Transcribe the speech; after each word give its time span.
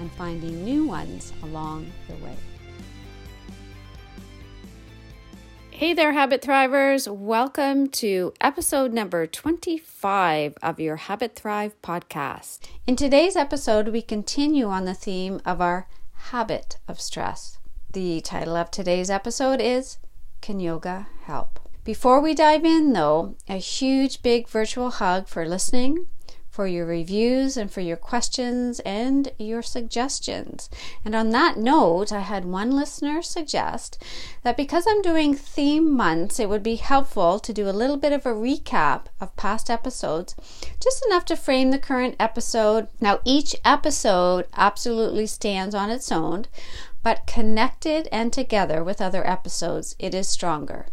and 0.00 0.10
finding 0.12 0.64
new 0.64 0.86
ones 0.86 1.32
along 1.42 1.86
the 2.08 2.14
way. 2.24 2.36
Hey 5.70 5.94
there, 5.94 6.12
Habit 6.12 6.42
Thrivers. 6.42 7.06
Welcome 7.10 7.88
to 7.88 8.34
episode 8.40 8.92
number 8.92 9.26
25 9.26 10.54
of 10.62 10.80
your 10.80 10.96
Habit 10.96 11.36
Thrive 11.36 11.80
podcast. 11.80 12.60
In 12.86 12.96
today's 12.96 13.36
episode, 13.36 13.88
we 13.88 14.02
continue 14.02 14.66
on 14.66 14.84
the 14.84 14.94
theme 14.94 15.40
of 15.44 15.60
our 15.60 15.88
habit 16.14 16.78
of 16.88 17.00
stress. 17.00 17.58
The 17.92 18.20
title 18.20 18.56
of 18.56 18.70
today's 18.70 19.10
episode 19.10 19.60
is 19.60 19.98
Can 20.42 20.60
Yoga 20.60 21.08
Help? 21.24 21.58
Before 21.82 22.20
we 22.20 22.34
dive 22.34 22.64
in, 22.64 22.92
though, 22.92 23.36
a 23.48 23.56
huge 23.56 24.22
big 24.22 24.48
virtual 24.48 24.90
hug 24.90 25.28
for 25.28 25.48
listening, 25.48 26.06
for 26.60 26.66
your 26.66 26.84
reviews 26.84 27.56
and 27.56 27.72
for 27.72 27.80
your 27.80 27.96
questions 27.96 28.80
and 28.80 29.32
your 29.38 29.62
suggestions. 29.62 30.68
And 31.06 31.14
on 31.14 31.30
that 31.30 31.56
note, 31.56 32.12
I 32.12 32.20
had 32.20 32.44
one 32.44 32.72
listener 32.72 33.22
suggest 33.22 34.04
that 34.42 34.58
because 34.58 34.84
I'm 34.86 35.00
doing 35.00 35.32
theme 35.32 35.90
months, 35.90 36.38
it 36.38 36.50
would 36.50 36.62
be 36.62 36.76
helpful 36.76 37.38
to 37.38 37.52
do 37.54 37.66
a 37.66 37.72
little 37.72 37.96
bit 37.96 38.12
of 38.12 38.26
a 38.26 38.34
recap 38.34 39.06
of 39.22 39.34
past 39.36 39.70
episodes, 39.70 40.34
just 40.78 41.02
enough 41.06 41.24
to 41.24 41.34
frame 41.34 41.70
the 41.70 41.78
current 41.78 42.14
episode. 42.20 42.88
Now, 43.00 43.20
each 43.24 43.56
episode 43.64 44.46
absolutely 44.54 45.28
stands 45.28 45.74
on 45.74 45.88
its 45.88 46.12
own, 46.12 46.44
but 47.02 47.26
connected 47.26 48.06
and 48.12 48.34
together 48.34 48.84
with 48.84 49.00
other 49.00 49.26
episodes, 49.26 49.96
it 49.98 50.14
is 50.14 50.28
stronger. 50.28 50.88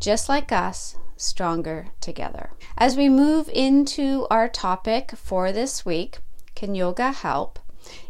Just 0.00 0.28
like 0.28 0.50
us, 0.50 0.96
stronger 1.16 1.88
together. 2.00 2.50
As 2.76 2.96
we 2.96 3.08
move 3.08 3.48
into 3.52 4.26
our 4.30 4.48
topic 4.48 5.12
for 5.12 5.52
this 5.52 5.84
week, 5.84 6.18
can 6.54 6.74
yoga 6.74 7.12
help? 7.12 7.58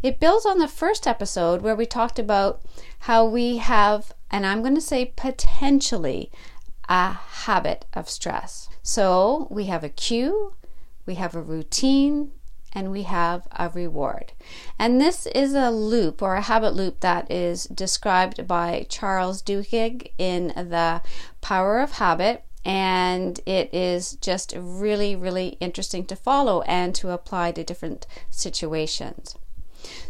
It 0.02 0.20
builds 0.20 0.46
on 0.46 0.58
the 0.58 0.68
first 0.68 1.06
episode 1.06 1.62
where 1.62 1.74
we 1.74 1.86
talked 1.86 2.18
about 2.18 2.62
how 3.00 3.24
we 3.24 3.58
have, 3.58 4.12
and 4.30 4.46
I'm 4.46 4.62
going 4.62 4.74
to 4.74 4.80
say 4.80 5.12
potentially, 5.16 6.30
a 6.88 7.12
habit 7.12 7.86
of 7.94 8.08
stress. 8.08 8.68
So 8.82 9.48
we 9.50 9.64
have 9.66 9.82
a 9.82 9.88
cue, 9.88 10.54
we 11.06 11.14
have 11.14 11.34
a 11.34 11.42
routine, 11.42 12.32
and 12.72 12.90
we 12.90 13.02
have 13.02 13.46
a 13.52 13.70
reward. 13.70 14.32
And 14.78 15.00
this 15.00 15.26
is 15.26 15.54
a 15.54 15.70
loop 15.70 16.20
or 16.20 16.34
a 16.34 16.42
habit 16.42 16.74
loop 16.74 17.00
that 17.00 17.30
is 17.30 17.64
described 17.64 18.46
by 18.46 18.86
Charles 18.88 19.42
Duhigg 19.42 20.10
in 20.18 20.48
The 20.48 21.02
Power 21.40 21.78
of 21.78 21.92
Habit 21.92 22.44
and 22.64 23.40
it 23.46 23.72
is 23.72 24.16
just 24.16 24.54
really, 24.56 25.14
really 25.14 25.56
interesting 25.60 26.04
to 26.06 26.16
follow 26.16 26.62
and 26.62 26.94
to 26.94 27.10
apply 27.10 27.52
to 27.52 27.64
different 27.64 28.06
situations. 28.30 29.36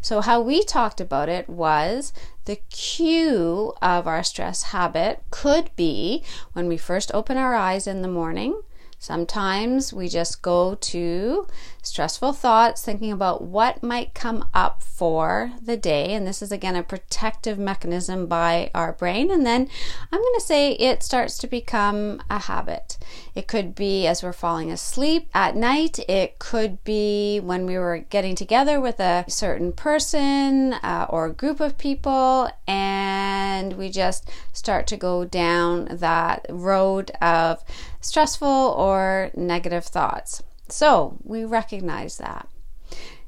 So, 0.00 0.20
how 0.20 0.40
we 0.40 0.62
talked 0.62 1.00
about 1.00 1.28
it 1.28 1.48
was 1.48 2.12
the 2.44 2.56
cue 2.70 3.74
of 3.82 4.06
our 4.06 4.22
stress 4.22 4.64
habit 4.64 5.22
could 5.30 5.74
be 5.74 6.22
when 6.52 6.68
we 6.68 6.76
first 6.76 7.10
open 7.12 7.36
our 7.36 7.54
eyes 7.54 7.86
in 7.86 8.02
the 8.02 8.08
morning 8.08 8.62
Sometimes 9.04 9.92
we 9.92 10.08
just 10.08 10.40
go 10.40 10.76
to 10.76 11.46
stressful 11.86 12.32
thoughts, 12.32 12.82
thinking 12.82 13.12
about 13.12 13.42
what 13.42 13.82
might 13.82 14.14
come 14.14 14.48
up 14.54 14.82
for 14.82 15.52
the 15.62 15.76
day. 15.76 16.12
And 16.12 16.26
this 16.26 16.42
is 16.42 16.52
again 16.52 16.76
a 16.76 16.82
protective 16.82 17.58
mechanism 17.58 18.26
by 18.26 18.70
our 18.74 18.92
brain. 18.92 19.30
And 19.30 19.44
then 19.44 19.68
I'm 20.12 20.20
going 20.20 20.34
to 20.34 20.44
say 20.44 20.72
it 20.72 21.02
starts 21.02 21.38
to 21.38 21.46
become 21.46 22.22
a 22.30 22.38
habit. 22.38 22.98
It 23.34 23.48
could 23.48 23.74
be 23.74 24.06
as 24.06 24.22
we're 24.22 24.32
falling 24.32 24.70
asleep 24.70 25.28
at 25.34 25.56
night, 25.56 25.98
it 26.08 26.38
could 26.38 26.82
be 26.84 27.40
when 27.40 27.66
we 27.66 27.78
were 27.78 27.98
getting 27.98 28.34
together 28.34 28.80
with 28.80 29.00
a 29.00 29.24
certain 29.28 29.72
person 29.72 30.74
uh, 30.74 31.06
or 31.08 31.26
a 31.26 31.32
group 31.32 31.60
of 31.60 31.78
people, 31.78 32.48
and 32.66 33.74
we 33.74 33.90
just 33.90 34.30
start 34.52 34.86
to 34.88 34.96
go 34.96 35.24
down 35.24 35.88
that 35.90 36.46
road 36.48 37.10
of 37.20 37.64
stressful 38.00 38.48
or 38.48 39.30
negative 39.34 39.84
thoughts. 39.84 40.42
So 40.68 41.18
we 41.22 41.44
recognize 41.44 42.18
that. 42.18 42.48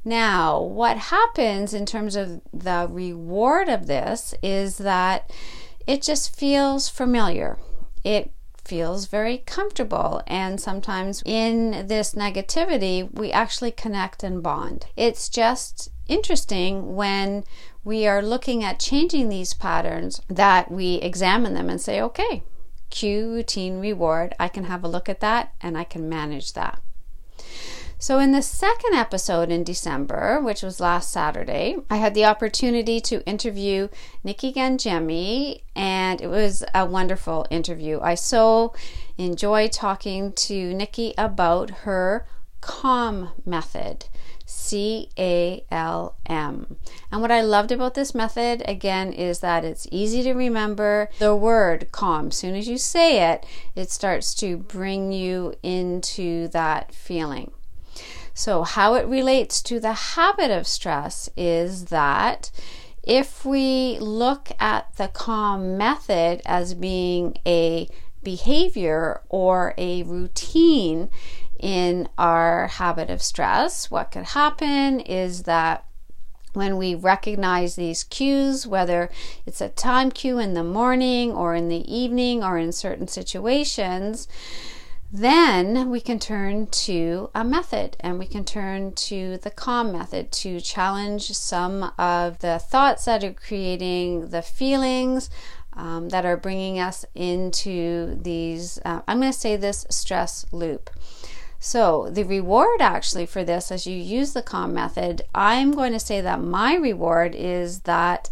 Now, 0.05 0.61
what 0.61 0.97
happens 0.97 1.75
in 1.75 1.85
terms 1.85 2.15
of 2.15 2.41
the 2.53 2.87
reward 2.89 3.69
of 3.69 3.89
this 3.89 4.35
is 4.43 4.79
that 4.79 5.31
it 5.87 6.03
just 6.03 6.35
feels 6.35 6.89
familiar. 6.89 7.59
It 8.05 8.31
feels 8.65 9.07
very 9.07 9.39
comfortable. 9.39 10.23
And 10.27 10.61
sometimes 10.61 11.23
in 11.25 11.87
this 11.89 12.15
negativity, 12.15 13.13
we 13.13 13.33
actually 13.33 13.73
connect 13.73 14.23
and 14.23 14.43
bond. 14.43 14.87
It's 14.97 15.29
just 15.29 15.91
interesting 16.09 16.95
when 16.95 17.45
we 17.85 18.07
are 18.07 18.23
looking 18.23 18.63
at 18.65 18.81
changing 18.81 19.29
these 19.29 19.55
patterns 19.55 20.21
that 20.29 20.71
we 20.71 20.97
examine 20.97 21.55
them 21.55 21.69
and 21.69 21.81
say, 21.81 22.01
okay, 22.01 22.43
cue, 22.91 23.33
routine, 23.33 23.81
reward. 23.81 24.35
I 24.39 24.49
can 24.49 24.65
have 24.65 24.85
a 24.85 24.89
look 24.89 25.09
at 25.09 25.21
that 25.21 25.53
and 25.61 25.77
I 25.77 25.85
can 25.85 26.09
manage 26.09 26.53
that. 26.53 26.81
So, 27.99 28.19
in 28.19 28.33
the 28.33 28.43
second 28.43 28.93
episode 28.93 29.51
in 29.51 29.65
December, 29.65 30.39
which 30.43 30.63
was 30.63 30.81
last 30.81 31.11
Saturday, 31.11 31.77
I 31.89 31.97
had 31.97 32.13
the 32.13 32.27
opportunity 32.27 33.01
to 33.01 33.25
interview 33.25 33.89
Nikki 34.23 34.53
Gangemi, 34.53 35.63
and 35.75 36.21
it 36.21 36.27
was 36.29 36.63
a 36.75 36.85
wonderful 36.85 37.47
interview. 37.51 37.99
I 38.03 38.15
so 38.15 38.75
enjoy 39.17 39.69
talking 39.69 40.33
to 40.33 40.75
Nikki 40.75 41.15
about 41.17 41.71
her 41.71 42.27
CALM 42.61 43.31
method. 43.47 44.07
C 44.45 45.09
A 45.19 45.65
L 45.73 46.17
M. 46.27 46.77
And 47.11 47.21
what 47.21 47.33
I 47.33 47.41
loved 47.41 47.73
about 47.73 47.95
this 47.95 48.15
method, 48.15 48.63
again, 48.69 49.13
is 49.13 49.41
that 49.41 49.65
it's 49.65 49.89
easy 49.91 50.23
to 50.23 50.35
remember 50.35 51.11
the 51.19 51.35
word 51.35 51.91
calm. 51.91 52.29
As 52.29 52.37
soon 52.37 52.55
as 52.55 52.69
you 52.69 52.79
say 52.79 53.33
it, 53.33 53.45
it 53.75 53.91
starts 53.91 54.35
to 54.37 54.57
bring 54.57 55.13
you 55.13 55.55
into 55.65 56.47
that 56.49 56.95
feeling. 56.95 57.51
So, 58.37 58.63
how 58.63 58.95
it 58.95 59.07
relates 59.07 59.61
to 59.63 59.81
the 59.81 59.93
habit 59.93 60.51
of 60.51 60.67
stress 60.67 61.29
is 61.37 61.87
that 61.87 62.53
if 63.03 63.45
we 63.45 63.99
look 63.99 64.51
at 64.61 64.95
the 64.97 65.09
calm 65.09 65.77
method 65.77 66.43
as 66.45 66.75
being 66.75 67.39
a 67.47 67.89
behavior 68.23 69.23
or 69.29 69.75
a 69.79 70.03
routine, 70.03 71.09
in 71.59 72.09
our 72.19 72.67
habit 72.67 73.11
of 73.11 73.23
stress, 73.23 73.91
what 73.91 74.11
could 74.11 74.25
happen 74.25 75.01
is 75.01 75.45
that 75.45 75.85
when 76.53 76.77
we 76.77 76.95
recognize 76.95 77.77
these 77.77 78.05
cues, 78.05 78.67
whether 78.67 79.11
it's 79.45 79.61
a 79.61 79.69
time 79.69 80.11
cue 80.11 80.39
in 80.39 80.55
the 80.55 80.65
morning 80.65 81.33
or 81.33 81.55
in 81.55 81.69
the 81.69 81.95
evening 81.95 82.43
or 82.43 82.59
in 82.59 82.73
certain 82.73 83.09
situations, 83.09 84.27
then 85.13 85.89
we 85.91 86.01
can 86.01 86.19
turn 86.19 86.67
to 86.67 87.31
a 87.35 87.45
method 87.45 87.97
and 88.01 88.19
we 88.19 88.27
can 88.27 88.45
turn 88.45 88.93
to 88.93 89.39
the 89.39 89.51
calm 89.51 89.93
method 89.93 90.33
to 90.33 90.61
challenge 90.61 91.31
some 91.31 91.93
of 91.99 92.41
the 92.41 92.59
thoughts 92.59 93.05
that 93.05 93.23
are 93.23 93.33
creating 93.33 94.29
the 94.31 94.43
feelings 94.43 95.31
um, 95.75 96.09
that 96.09 96.25
are 96.25 96.37
bringing 96.37 96.79
us 96.79 97.05
into 97.15 98.19
these, 98.21 98.79
uh, 98.85 99.03
I'm 99.07 99.21
going 99.21 99.33
to 99.33 99.39
say 99.39 99.57
this 99.57 99.87
stress 99.91 100.47
loop. 100.51 100.91
So, 101.59 102.09
the 102.11 102.25
reward 102.25 102.81
actually 102.81 103.27
for 103.27 103.43
this, 103.43 103.73
as 103.73 103.87
you 103.87 103.97
use 103.97 104.33
the 104.33 104.43
CALM 104.43 104.75
method, 104.75 105.23
I'm 105.35 105.73
going 105.73 105.93
to 105.93 106.01
say 106.01 106.21
that 106.21 106.41
my 106.41 106.75
reward 106.75 107.35
is 107.35 107.81
that 107.81 108.31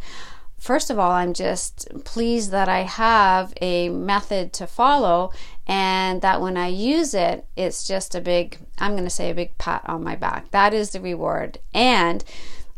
first 0.64 0.88
of 0.88 0.98
all, 0.98 1.10
I'm 1.10 1.34
just 1.34 1.86
pleased 2.04 2.50
that 2.50 2.70
I 2.70 2.84
have 2.84 3.52
a 3.60 3.90
method 3.90 4.54
to 4.54 4.66
follow 4.66 5.30
and 5.66 6.22
that 6.22 6.40
when 6.40 6.56
I 6.56 6.68
use 6.68 7.12
it, 7.12 7.44
it's 7.54 7.86
just 7.86 8.14
a 8.14 8.20
big, 8.22 8.56
I'm 8.78 8.92
going 8.92 9.04
to 9.04 9.10
say 9.10 9.28
a 9.28 9.34
big 9.34 9.58
pat 9.58 9.82
on 9.84 10.02
my 10.02 10.16
back. 10.16 10.50
That 10.52 10.72
is 10.72 10.90
the 10.90 11.02
reward. 11.02 11.58
And 11.74 12.24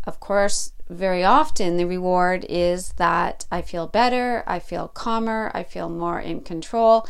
of 0.05 0.19
course, 0.19 0.73
very 0.89 1.23
often 1.23 1.77
the 1.77 1.87
reward 1.87 2.45
is 2.49 2.89
that 2.95 3.47
I 3.53 3.63
feel 3.63 3.87
better, 3.87 4.43
I 4.49 4.59
feel 4.59 4.89
calmer, 4.89 5.53
I 5.55 5.63
feel 5.63 5.89
more 5.89 6.19
in 6.19 6.41
control, 6.41 7.07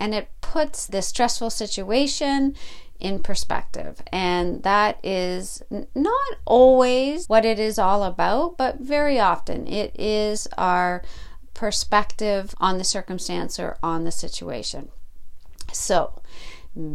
and 0.00 0.12
it 0.12 0.28
puts 0.40 0.86
this 0.86 1.06
stressful 1.06 1.50
situation 1.50 2.56
in 3.00 3.20
perspective. 3.20 4.02
And 4.12 4.62
that 4.62 4.98
is 5.04 5.62
not 5.94 6.34
always 6.44 7.26
what 7.26 7.44
it 7.44 7.58
is 7.58 7.78
all 7.78 8.02
about, 8.02 8.56
but 8.56 8.80
very 8.80 9.18
often 9.18 9.66
it 9.66 9.98
is 9.98 10.46
our 10.58 11.02
perspective 11.54 12.54
on 12.58 12.78
the 12.78 12.84
circumstance 12.84 13.58
or 13.58 13.78
on 13.82 14.04
the 14.04 14.12
situation. 14.12 14.90
So, 15.72 16.22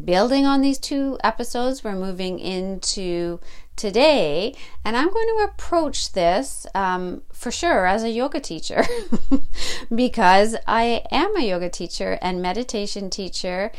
building 0.05 0.45
on 0.45 0.61
these 0.61 0.77
two 0.77 1.17
episodes, 1.23 1.83
we're 1.83 1.93
moving 1.93 2.39
into 2.39 3.39
today, 3.75 4.55
and 4.85 4.95
I'm 4.95 5.11
going 5.11 5.27
to 5.27 5.45
approach 5.45 6.13
this 6.13 6.67
um, 6.75 7.23
for 7.33 7.51
sure 7.51 7.87
as 7.87 8.03
a 8.03 8.11
yoga 8.11 8.39
teacher 8.39 8.83
because 9.95 10.55
I 10.67 11.03
am 11.11 11.35
a 11.35 11.41
yoga 11.41 11.69
teacher 11.69 12.19
and 12.21 12.41
meditation 12.41 13.09
teacher, 13.09 13.71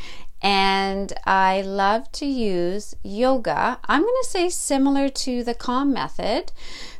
and 0.42 1.12
I 1.24 1.62
love 1.62 2.10
to 2.12 2.26
use 2.26 2.96
yoga. 3.04 3.78
I'm 3.84 4.02
going 4.02 4.22
to 4.22 4.28
say 4.28 4.48
similar 4.48 5.08
to 5.08 5.44
the 5.44 5.54
calm 5.54 5.92
method. 5.92 6.50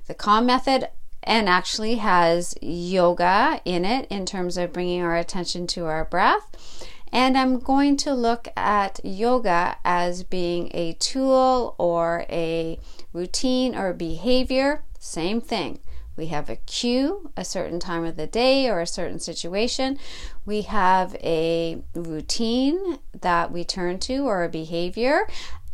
The 0.07 0.15
calm 0.15 0.47
method 0.47 0.89
and 1.25 1.49
actually 1.49 1.97
has 1.97 2.55
yoga 2.61 3.61
in 3.65 3.85
it 3.85 4.07
in 4.11 4.27
terms 4.27 4.57
of 4.57 4.73
bringing 4.73 5.03
our 5.03 5.17
attention 5.17 5.67
to 5.69 5.87
our 5.87 6.05
breath. 6.05 6.87
And 7.13 7.37
I'm 7.37 7.59
going 7.59 7.97
to 7.99 8.15
look 8.15 8.49
at 8.57 9.01
yoga 9.05 9.77
as 9.85 10.23
being 10.23 10.71
a 10.73 10.95
tool 10.95 11.75
or 11.79 12.25
a 12.31 12.79
routine 13.13 13.75
or 13.75 13.93
behavior. 13.93 14.85
Same 14.99 15.41
thing. 15.41 15.81
We 16.17 16.27
have 16.27 16.51
a 16.51 16.57
cue, 16.57 17.31
a 17.37 17.45
certain 17.45 17.81
time 17.81 18.05
of 18.05 18.17
the 18.17 18.27
day 18.27 18.69
or 18.69 18.81
a 18.81 18.87
certain 18.87 19.19
situation. 19.19 19.99
We 20.45 20.63
have 20.63 21.15
a 21.17 21.83
routine 21.95 22.99
that 23.21 23.51
we 23.51 23.65
turn 23.65 23.99
to 24.01 24.27
or 24.27 24.45
a 24.45 24.49
behavior. 24.49 25.27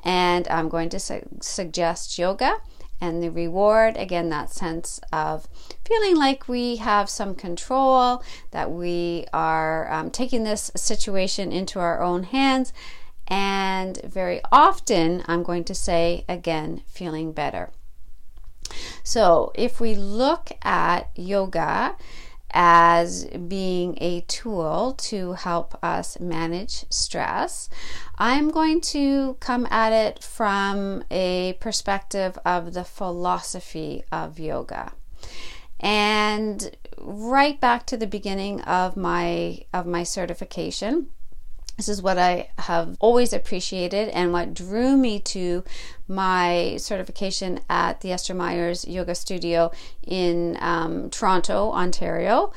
And 0.04 0.46
I'm 0.48 0.68
going 0.68 0.90
to 0.90 1.00
su- 1.00 1.28
suggest 1.40 2.18
yoga 2.18 2.58
and 3.00 3.22
the 3.22 3.30
reward 3.30 3.96
again 3.96 4.28
that 4.28 4.50
sense 4.50 5.00
of 5.12 5.48
feeling 5.84 6.16
like 6.16 6.48
we 6.48 6.76
have 6.76 7.08
some 7.08 7.34
control 7.34 8.22
that 8.50 8.70
we 8.70 9.26
are 9.32 9.90
um, 9.92 10.10
taking 10.10 10.44
this 10.44 10.70
situation 10.76 11.52
into 11.52 11.78
our 11.78 12.02
own 12.02 12.24
hands 12.24 12.72
and 13.28 14.00
very 14.04 14.40
often 14.50 15.22
i'm 15.26 15.42
going 15.42 15.62
to 15.64 15.74
say 15.74 16.24
again 16.28 16.82
feeling 16.86 17.32
better 17.32 17.70
so 19.02 19.52
if 19.54 19.80
we 19.80 19.94
look 19.94 20.50
at 20.62 21.10
yoga 21.14 21.96
as 22.50 23.26
being 23.26 23.98
a 24.00 24.22
tool 24.22 24.94
to 24.94 25.32
help 25.34 25.78
us 25.82 26.18
manage 26.18 26.84
stress. 26.90 27.68
I'm 28.16 28.50
going 28.50 28.80
to 28.82 29.34
come 29.40 29.66
at 29.70 29.92
it 29.92 30.24
from 30.24 31.04
a 31.10 31.54
perspective 31.60 32.38
of 32.44 32.72
the 32.74 32.84
philosophy 32.84 34.04
of 34.10 34.38
yoga. 34.38 34.92
And 35.80 36.76
right 36.98 37.60
back 37.60 37.86
to 37.86 37.96
the 37.96 38.06
beginning 38.06 38.60
of 38.62 38.96
my 38.96 39.60
of 39.72 39.86
my 39.86 40.02
certification, 40.02 41.08
this 41.78 41.88
is 41.88 42.02
what 42.02 42.18
I 42.18 42.50
have 42.58 42.96
always 42.98 43.32
appreciated 43.32 44.08
and 44.08 44.32
what 44.32 44.52
drew 44.52 44.96
me 44.96 45.20
to 45.20 45.64
my 46.08 46.76
certification 46.76 47.60
at 47.70 48.00
the 48.00 48.10
Esther 48.10 48.34
Myers 48.34 48.84
Yoga 48.86 49.14
Studio 49.14 49.70
in 50.04 50.58
um, 50.60 51.08
Toronto, 51.08 51.70
Ontario 51.70 52.52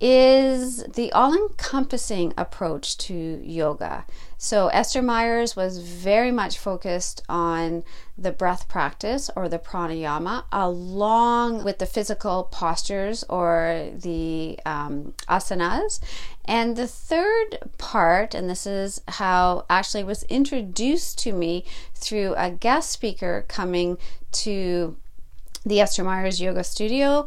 is 0.00 0.82
the 0.82 1.10
all 1.12 1.34
encompassing 1.34 2.34
approach 2.36 2.98
to 2.98 3.40
yoga. 3.42 4.04
So, 4.36 4.68
Esther 4.68 5.00
Myers 5.00 5.56
was 5.56 5.78
very 5.78 6.30
much 6.30 6.58
focused 6.58 7.22
on 7.28 7.82
the 8.18 8.30
breath 8.30 8.68
practice 8.68 9.30
or 9.34 9.48
the 9.48 9.58
pranayama, 9.58 10.44
along 10.52 11.64
with 11.64 11.78
the 11.78 11.86
physical 11.86 12.44
postures 12.44 13.24
or 13.30 13.90
the 13.94 14.58
um, 14.66 15.14
asanas. 15.28 16.00
And 16.44 16.76
the 16.76 16.86
third 16.86 17.58
part, 17.78 18.34
and 18.34 18.50
this 18.50 18.66
is 18.66 19.00
how 19.08 19.64
actually 19.70 20.04
was 20.04 20.24
introduced 20.24 21.18
to 21.20 21.32
me 21.32 21.64
through 21.94 22.34
a 22.36 22.50
guest 22.50 22.90
speaker 22.90 23.46
coming 23.48 23.96
to 24.32 24.96
the 25.64 25.80
Esther 25.80 26.04
Myers 26.04 26.40
Yoga 26.40 26.62
Studio 26.62 27.26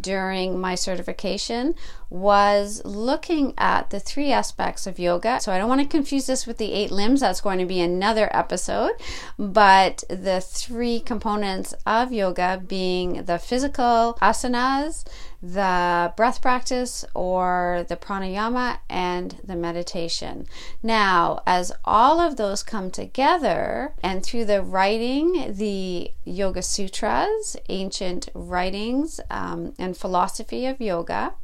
during 0.00 0.58
my 0.60 0.74
certification 0.74 1.74
was 2.10 2.80
looking 2.84 3.54
at 3.58 3.90
the 3.90 3.98
three 3.98 4.30
aspects 4.30 4.86
of 4.86 4.98
yoga. 4.98 5.40
So 5.40 5.52
I 5.52 5.58
don't 5.58 5.68
want 5.68 5.80
to 5.80 5.86
confuse 5.86 6.26
this 6.26 6.46
with 6.46 6.58
the 6.58 6.72
eight 6.72 6.90
limbs, 6.90 7.20
that's 7.20 7.40
going 7.40 7.58
to 7.58 7.66
be 7.66 7.80
another 7.80 8.28
episode. 8.36 8.92
But 9.38 10.04
the 10.08 10.40
three 10.40 11.00
components 11.00 11.74
of 11.84 12.12
yoga 12.12 12.62
being 12.66 13.24
the 13.24 13.38
physical 13.38 14.16
asanas, 14.22 15.04
the 15.44 16.12
breath 16.16 16.40
practice 16.40 17.04
or 17.14 17.84
the 17.88 17.96
pranayama 17.96 18.78
and 18.88 19.36
the 19.44 19.56
meditation. 19.56 20.46
Now, 20.82 21.42
as 21.46 21.70
all 21.84 22.18
of 22.18 22.36
those 22.36 22.62
come 22.62 22.90
together 22.90 23.92
and 24.02 24.24
through 24.24 24.46
the 24.46 24.62
writing, 24.62 25.52
the 25.52 26.12
Yoga 26.24 26.62
Sutras, 26.62 27.56
ancient 27.68 28.30
writings 28.34 29.20
um, 29.30 29.73
and 29.78 29.96
philosophy 29.96 30.66
of 30.66 30.80
yoga, 30.80 31.34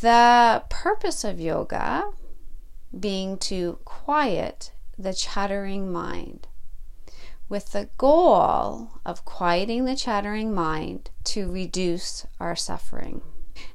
the 0.00 0.62
purpose 0.68 1.24
of 1.24 1.40
yoga 1.40 2.10
being 2.98 3.36
to 3.38 3.78
quiet 3.84 4.72
the 4.98 5.12
chattering 5.12 5.92
mind 5.92 6.48
with 7.50 7.72
the 7.72 7.90
goal 7.98 8.92
of 9.04 9.24
quieting 9.24 9.84
the 9.84 9.96
chattering 9.96 10.54
mind 10.54 11.10
to 11.24 11.50
reduce 11.50 12.24
our 12.38 12.54
suffering. 12.56 13.20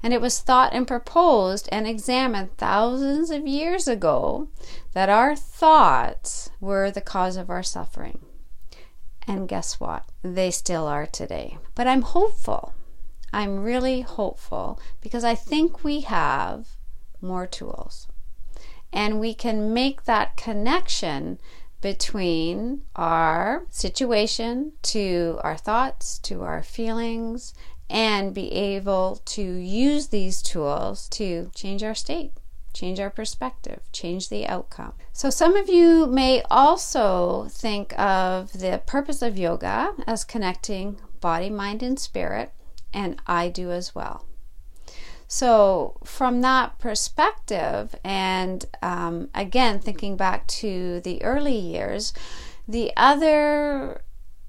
And 0.01 0.13
it 0.13 0.21
was 0.21 0.39
thought 0.39 0.73
and 0.73 0.87
proposed 0.87 1.69
and 1.71 1.85
examined 1.85 2.57
thousands 2.57 3.29
of 3.29 3.45
years 3.45 3.87
ago 3.87 4.47
that 4.93 5.09
our 5.09 5.35
thoughts 5.35 6.49
were 6.59 6.89
the 6.89 7.01
cause 7.01 7.35
of 7.35 7.49
our 7.49 7.61
suffering. 7.61 8.19
And 9.27 9.47
guess 9.47 9.79
what? 9.79 10.05
They 10.23 10.51
still 10.51 10.87
are 10.87 11.05
today. 11.05 11.57
But 11.75 11.87
I'm 11.87 12.01
hopeful. 12.01 12.73
I'm 13.35 13.63
really 13.63 13.99
hopeful 13.99 14.79
because 15.01 15.25
I 15.25 15.35
think 15.35 15.83
we 15.83 15.99
have 16.01 16.77
more 17.19 17.45
tools. 17.45 18.07
And 18.93 19.19
we 19.19 19.33
can 19.33 19.73
make 19.73 20.05
that 20.05 20.37
connection 20.37 21.39
between 21.81 22.83
our 22.95 23.65
situation 23.69 24.71
to 24.83 25.37
our 25.43 25.57
thoughts, 25.57 26.17
to 26.19 26.43
our 26.43 26.63
feelings, 26.63 27.53
and 27.89 28.33
be 28.33 28.53
able 28.53 29.21
to 29.25 29.41
use 29.41 30.07
these 30.07 30.41
tools 30.41 31.09
to 31.09 31.51
change 31.53 31.83
our 31.83 31.93
state, 31.93 32.31
change 32.73 33.01
our 33.01 33.09
perspective, 33.09 33.81
change 33.91 34.29
the 34.29 34.47
outcome. 34.47 34.93
So, 35.11 35.29
some 35.29 35.57
of 35.57 35.67
you 35.67 36.07
may 36.07 36.41
also 36.49 37.47
think 37.49 37.99
of 37.99 38.53
the 38.53 38.81
purpose 38.85 39.21
of 39.21 39.37
yoga 39.37 39.93
as 40.07 40.23
connecting 40.23 41.01
body, 41.19 41.49
mind, 41.49 41.83
and 41.83 41.99
spirit, 41.99 42.53
and 42.95 43.21
I 43.27 43.49
do 43.49 43.71
as 43.71 43.93
well. 43.93 44.25
So, 45.27 45.97
from 46.03 46.41
that 46.41 46.79
perspective, 46.79 47.95
and 48.03 48.65
um, 48.81 49.29
again, 49.35 49.79
thinking 49.79 50.15
back 50.15 50.47
to 50.47 51.01
the 51.01 51.21
early 51.23 51.57
years, 51.57 52.13
the 52.67 52.91
other 52.95 54.01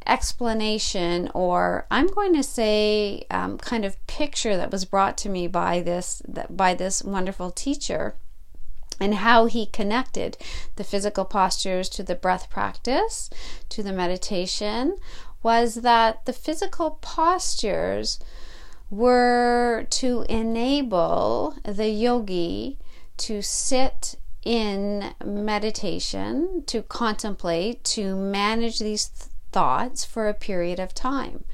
explanation, 0.06 1.30
or 1.34 1.86
I'm 1.90 2.06
going 2.06 2.34
to 2.34 2.42
say, 2.42 3.24
um, 3.30 3.58
kind 3.58 3.84
of 3.84 4.06
picture 4.06 4.56
that 4.56 4.70
was 4.70 4.84
brought 4.84 5.18
to 5.18 5.28
me 5.28 5.48
by 5.48 5.80
this 5.80 6.22
by 6.48 6.74
this 6.74 7.02
wonderful 7.02 7.50
teacher, 7.50 8.14
and 9.00 9.16
how 9.16 9.46
he 9.46 9.66
connected 9.66 10.36
the 10.76 10.84
physical 10.84 11.24
postures 11.24 11.88
to 11.88 12.02
the 12.02 12.14
breath 12.14 12.50
practice, 12.50 13.30
to 13.70 13.82
the 13.82 13.92
meditation, 13.92 14.96
was 15.46 15.76
that 15.76 16.24
the 16.24 16.32
physical 16.32 16.98
postures 17.00 18.18
were 18.90 19.86
to 19.90 20.26
enable 20.28 21.54
the 21.64 21.88
yogi 21.88 22.76
to 23.16 23.40
sit 23.40 24.16
in 24.44 25.14
meditation, 25.24 26.64
to 26.66 26.82
contemplate, 26.82 27.84
to 27.84 28.16
manage 28.16 28.80
these 28.80 29.06
th- 29.06 29.30
thoughts 29.52 30.04
for 30.04 30.28
a 30.28 30.34
period 30.48 30.80
of 30.80 30.92
time. 30.92 31.44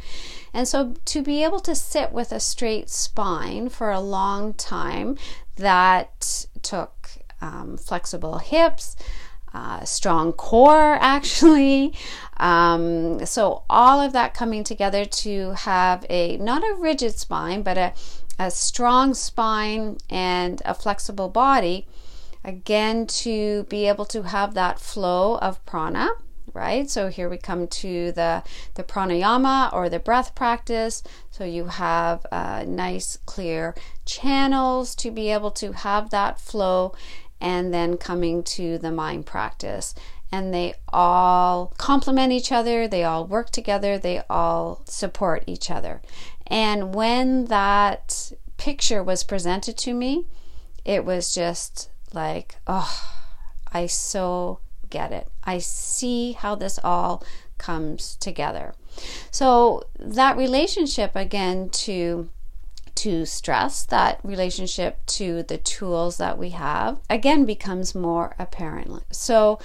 And 0.54 0.66
so 0.66 0.94
to 1.12 1.22
be 1.22 1.44
able 1.44 1.60
to 1.60 1.74
sit 1.74 2.12
with 2.12 2.32
a 2.32 2.40
straight 2.40 2.88
spine 2.88 3.68
for 3.68 3.90
a 3.90 4.00
long 4.00 4.54
time, 4.54 5.18
that 5.56 6.46
took 6.62 7.10
um, 7.42 7.76
flexible 7.76 8.38
hips, 8.38 8.96
uh, 9.54 9.84
strong 9.84 10.32
core, 10.32 10.98
actually. 11.00 11.94
Um, 12.38 13.24
so, 13.26 13.62
all 13.70 14.00
of 14.00 14.12
that 14.12 14.34
coming 14.34 14.64
together 14.64 15.04
to 15.04 15.52
have 15.52 16.04
a 16.10 16.36
not 16.38 16.62
a 16.62 16.76
rigid 16.78 17.18
spine, 17.18 17.62
but 17.62 17.78
a, 17.78 17.92
a 18.38 18.50
strong 18.50 19.14
spine 19.14 19.98
and 20.10 20.60
a 20.64 20.74
flexible 20.74 21.28
body 21.28 21.86
Again, 22.44 23.06
to 23.06 23.64
be 23.64 23.86
able 23.86 24.04
to 24.06 24.22
have 24.22 24.54
that 24.54 24.80
flow 24.80 25.38
of 25.38 25.64
prana, 25.64 26.10
right? 26.52 26.90
So 26.90 27.06
here 27.06 27.28
we 27.28 27.36
come 27.36 27.68
to 27.68 28.10
the, 28.10 28.42
the 28.74 28.82
pranayama 28.82 29.72
or 29.72 29.88
the 29.88 30.00
breath 30.00 30.34
practice. 30.34 31.04
So 31.30 31.44
you 31.44 31.66
have 31.66 32.26
uh, 32.32 32.64
nice, 32.66 33.16
clear 33.26 33.76
channels 34.04 34.96
to 34.96 35.12
be 35.12 35.30
able 35.30 35.52
to 35.52 35.72
have 35.72 36.10
that 36.10 36.40
flow, 36.40 36.94
and 37.42 37.74
then 37.74 37.96
coming 37.96 38.44
to 38.44 38.78
the 38.78 38.92
mind 38.92 39.26
practice. 39.26 39.94
And 40.30 40.54
they 40.54 40.74
all 40.88 41.74
complement 41.76 42.32
each 42.32 42.52
other, 42.52 42.88
they 42.88 43.04
all 43.04 43.26
work 43.26 43.50
together, 43.50 43.98
they 43.98 44.22
all 44.30 44.80
support 44.86 45.42
each 45.46 45.70
other. 45.70 46.00
And 46.46 46.94
when 46.94 47.46
that 47.46 48.32
picture 48.56 49.02
was 49.02 49.24
presented 49.24 49.76
to 49.78 49.92
me, 49.92 50.24
it 50.84 51.04
was 51.04 51.34
just 51.34 51.90
like, 52.14 52.56
oh, 52.66 53.12
I 53.72 53.86
so 53.86 54.60
get 54.88 55.12
it. 55.12 55.28
I 55.44 55.58
see 55.58 56.32
how 56.32 56.54
this 56.54 56.78
all 56.82 57.24
comes 57.58 58.16
together. 58.16 58.74
So 59.30 59.82
that 59.98 60.36
relationship 60.36 61.16
again 61.16 61.70
to 61.70 62.28
to 63.02 63.26
stress, 63.26 63.84
that 63.86 64.20
relationship 64.22 65.04
to 65.06 65.42
the 65.42 65.58
tools 65.58 66.18
that 66.18 66.38
we 66.38 66.50
have 66.50 67.00
again 67.10 67.44
becomes 67.44 67.94
more 67.94 68.34
apparent. 68.38 69.02
So 69.10 69.58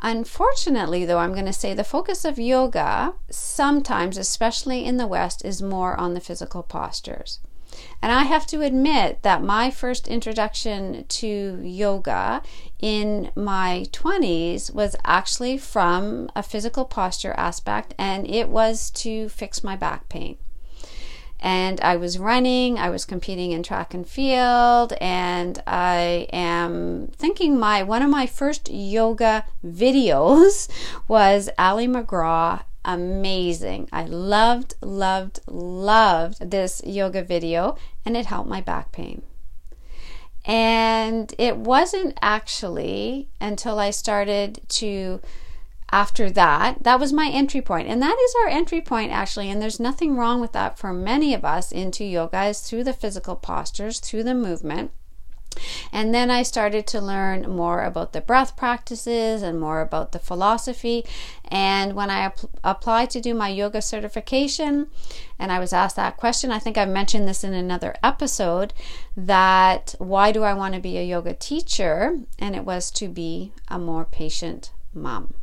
Unfortunately, 0.00 1.06
though, 1.06 1.18
I'm 1.18 1.32
going 1.32 1.46
to 1.46 1.54
say 1.54 1.72
the 1.72 1.82
focus 1.82 2.26
of 2.26 2.38
yoga 2.38 3.14
sometimes, 3.30 4.18
especially 4.18 4.84
in 4.84 4.98
the 4.98 5.06
West, 5.06 5.42
is 5.42 5.62
more 5.62 5.98
on 5.98 6.12
the 6.12 6.20
physical 6.20 6.62
postures. 6.62 7.40
And 8.02 8.12
I 8.12 8.24
have 8.24 8.46
to 8.48 8.60
admit 8.60 9.22
that 9.22 9.42
my 9.42 9.70
first 9.70 10.06
introduction 10.06 11.06
to 11.08 11.60
yoga 11.62 12.42
in 12.78 13.30
my 13.34 13.86
20s 13.90 14.72
was 14.72 14.96
actually 15.04 15.58
from 15.58 16.30
a 16.36 16.42
physical 16.42 16.84
posture 16.84 17.34
aspect, 17.36 17.94
and 17.98 18.28
it 18.28 18.48
was 18.48 18.90
to 18.92 19.28
fix 19.30 19.64
my 19.64 19.76
back 19.76 20.08
pain. 20.08 20.36
And 21.40 21.80
I 21.80 21.96
was 21.96 22.18
running, 22.18 22.78
I 22.78 22.88
was 22.88 23.04
competing 23.04 23.52
in 23.52 23.62
track 23.62 23.94
and 23.94 24.08
field, 24.08 24.94
and 25.00 25.62
I 25.66 26.26
am 26.32 27.08
thinking 27.16 27.58
my 27.58 27.82
one 27.82 28.02
of 28.02 28.10
my 28.10 28.26
first 28.26 28.70
yoga 28.70 29.44
videos 29.64 30.68
was 31.08 31.50
Ali 31.58 31.86
MacGraw. 31.86 32.62
amazing. 32.84 33.88
I 33.92 34.04
loved, 34.04 34.74
loved, 34.80 35.40
loved 35.46 36.50
this 36.50 36.80
yoga 36.84 37.22
video, 37.22 37.76
and 38.04 38.16
it 38.16 38.26
helped 38.26 38.48
my 38.48 38.60
back 38.60 38.92
pain. 38.92 39.22
And 40.46 41.34
it 41.38 41.56
wasn't 41.56 42.16
actually 42.22 43.28
until 43.40 43.80
I 43.80 43.90
started 43.90 44.60
to, 44.68 45.20
after 45.90 46.30
that, 46.30 46.82
that 46.82 46.98
was 46.98 47.12
my 47.12 47.28
entry 47.28 47.62
point. 47.62 47.88
And 47.88 48.02
that 48.02 48.18
is 48.18 48.34
our 48.42 48.48
entry 48.48 48.80
point, 48.80 49.12
actually. 49.12 49.50
And 49.50 49.62
there's 49.62 49.80
nothing 49.80 50.16
wrong 50.16 50.40
with 50.40 50.52
that 50.52 50.78
for 50.78 50.92
many 50.92 51.32
of 51.32 51.44
us 51.44 51.70
into 51.70 52.04
yoga, 52.04 52.44
is 52.44 52.60
through 52.60 52.84
the 52.84 52.92
physical 52.92 53.36
postures, 53.36 54.00
through 54.00 54.24
the 54.24 54.34
movement. 54.34 54.90
And 55.92 56.14
then 56.14 56.30
I 56.30 56.42
started 56.42 56.86
to 56.88 57.00
learn 57.00 57.48
more 57.50 57.84
about 57.84 58.12
the 58.12 58.20
breath 58.20 58.56
practices 58.56 59.42
and 59.42 59.58
more 59.58 59.80
about 59.80 60.12
the 60.12 60.18
philosophy. 60.18 61.04
And 61.46 61.94
when 61.94 62.10
I 62.10 62.18
ap- 62.18 62.40
applied 62.62 63.10
to 63.10 63.20
do 63.20 63.32
my 63.32 63.48
yoga 63.48 63.80
certification, 63.80 64.88
and 65.38 65.50
I 65.50 65.58
was 65.58 65.72
asked 65.72 65.96
that 65.96 66.18
question, 66.18 66.50
I 66.50 66.58
think 66.58 66.76
I 66.76 66.84
mentioned 66.84 67.26
this 67.26 67.44
in 67.44 67.54
another 67.54 67.94
episode 68.02 68.74
that 69.16 69.94
why 69.98 70.32
do 70.32 70.42
I 70.42 70.52
want 70.52 70.74
to 70.74 70.80
be 70.80 70.98
a 70.98 71.04
yoga 71.04 71.32
teacher? 71.32 72.18
And 72.38 72.54
it 72.54 72.64
was 72.64 72.90
to 72.92 73.08
be 73.08 73.52
a 73.68 73.78
more 73.78 74.04
patient 74.04 74.72
mom. 74.92 75.34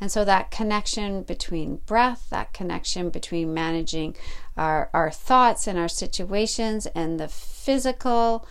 And 0.00 0.10
so 0.10 0.24
that 0.24 0.50
connection 0.50 1.22
between 1.22 1.76
breath, 1.86 2.26
that 2.30 2.52
connection 2.52 3.10
between 3.10 3.54
managing 3.54 4.16
our, 4.56 4.90
our 4.92 5.10
thoughts 5.10 5.66
and 5.66 5.78
our 5.78 5.88
situations 5.88 6.86
and 6.94 7.18
the 7.18 7.28
physical 7.28 8.46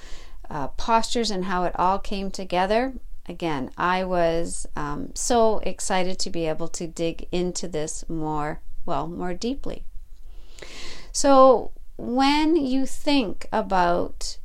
uh, 0.50 0.68
postures 0.70 1.32
and 1.32 1.46
how 1.46 1.64
it 1.64 1.74
all 1.78 2.00
came 2.00 2.32
together. 2.32 2.94
Again, 3.28 3.72
I 3.78 4.04
was 4.04 4.68
um, 4.76 5.10
so 5.16 5.60
excited 5.60 6.20
to 6.20 6.30
be 6.30 6.46
able 6.46 6.68
to 6.70 6.86
dig 6.86 7.28
into 7.32 7.68
this 7.68 8.08
more, 8.08 8.62
well, 8.86 9.08
more 9.08 9.34
deeply. 9.34 9.84
So, 11.12 11.72
when 11.98 12.56
you 12.56 12.86
think 12.86 13.48
about 13.52 14.38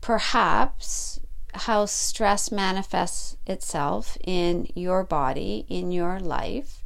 perhaps 0.00 1.20
how 1.58 1.86
stress 1.86 2.50
manifests 2.52 3.36
itself 3.46 4.16
in 4.24 4.68
your 4.74 5.04
body, 5.04 5.64
in 5.68 5.92
your 5.92 6.20
life, 6.20 6.82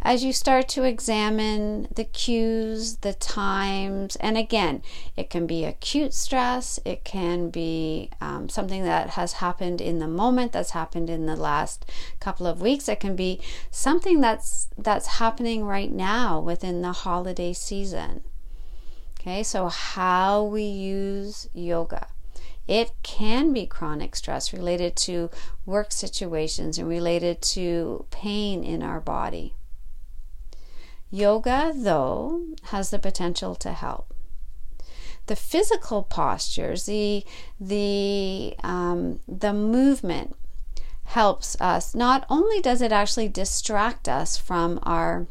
as 0.00 0.22
you 0.22 0.32
start 0.32 0.68
to 0.68 0.84
examine 0.84 1.88
the 1.92 2.04
cues, 2.04 2.98
the 2.98 3.14
times, 3.14 4.14
and 4.16 4.38
again, 4.38 4.80
it 5.16 5.28
can 5.28 5.44
be 5.46 5.64
acute 5.64 6.14
stress, 6.14 6.78
it 6.84 7.02
can 7.02 7.50
be 7.50 8.10
um, 8.20 8.48
something 8.48 8.84
that 8.84 9.10
has 9.10 9.34
happened 9.34 9.80
in 9.80 9.98
the 9.98 10.06
moment, 10.06 10.52
that's 10.52 10.70
happened 10.70 11.10
in 11.10 11.26
the 11.26 11.34
last 11.34 11.84
couple 12.20 12.46
of 12.46 12.60
weeks, 12.60 12.88
it 12.88 13.00
can 13.00 13.16
be 13.16 13.40
something 13.72 14.20
that's 14.20 14.68
that's 14.78 15.18
happening 15.18 15.64
right 15.64 15.90
now 15.90 16.38
within 16.38 16.80
the 16.80 16.92
holiday 16.92 17.52
season. 17.52 18.22
Okay, 19.20 19.42
so 19.42 19.68
how 19.68 20.44
we 20.44 20.62
use 20.62 21.48
yoga. 21.52 22.06
It 22.68 22.92
can 23.02 23.54
be 23.54 23.66
chronic 23.66 24.14
stress 24.14 24.52
related 24.52 24.94
to 24.96 25.30
work 25.64 25.90
situations 25.90 26.78
and 26.78 26.86
related 26.86 27.40
to 27.42 28.04
pain 28.10 28.62
in 28.62 28.82
our 28.82 29.00
body. 29.00 29.54
Yoga, 31.10 31.72
though, 31.74 32.42
has 32.64 32.90
the 32.90 32.98
potential 32.98 33.54
to 33.56 33.72
help. 33.72 34.12
The 35.26 35.36
physical 35.36 36.02
postures, 36.02 36.84
the 36.84 37.24
the 37.58 38.54
um, 38.62 39.20
the 39.26 39.54
movement 39.54 40.36
helps 41.04 41.58
us. 41.60 41.94
Not 41.94 42.26
only 42.28 42.60
does 42.60 42.82
it 42.82 42.92
actually 42.92 43.28
distract 43.28 44.08
us 44.08 44.36
from 44.36 44.78
our 44.82 45.26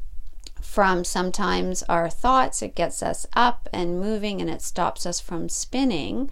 from 0.59 1.03
sometimes 1.03 1.83
our 1.83 2.09
thoughts, 2.09 2.61
it 2.61 2.75
gets 2.75 3.01
us 3.03 3.27
up 3.33 3.69
and 3.71 3.99
moving 3.99 4.41
and 4.41 4.49
it 4.49 4.61
stops 4.61 5.05
us 5.05 5.19
from 5.19 5.49
spinning. 5.49 6.29